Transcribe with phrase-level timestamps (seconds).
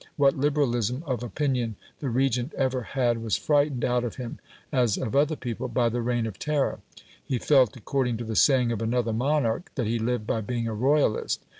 [0.15, 4.39] What liberalism of opinion the Regent ever had was frightened out of him
[4.71, 6.79] (as of other people) by the Reign of Terror.
[7.23, 10.73] He felt, according to the saying of another monarch, that "he lived by being a
[10.73, 11.45] royalist".